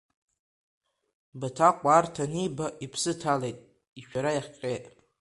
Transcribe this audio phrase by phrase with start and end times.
[1.39, 3.57] Баҭаҟәа арҭ аниба, иԥсы ҭалеит,
[3.99, 4.85] ишәара ихҟьеит.